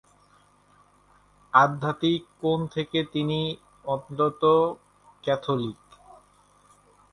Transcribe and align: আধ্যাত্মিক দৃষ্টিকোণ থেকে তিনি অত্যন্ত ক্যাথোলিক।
আধ্যাত্মিক 1.53 2.21
দৃষ্টিকোণ 2.21 2.59
থেকে 2.75 2.99
তিনি 3.13 3.39
অত্যন্ত 3.85 4.43
ক্যাথোলিক। 5.23 5.79